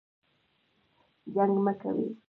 جنګ 1.33 1.53
مه 1.65 1.73
کوئ 1.79 2.03